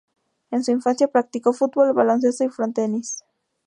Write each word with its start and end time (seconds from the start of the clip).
En 0.49 0.63
su 0.63 0.71
infancia 0.71 1.09
practicó 1.11 1.53
fútbol, 1.53 1.93
baloncesto 1.93 2.43
y 2.43 2.49
frontenis. 2.49 3.23